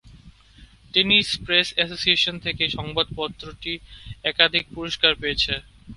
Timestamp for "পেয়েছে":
5.21-5.53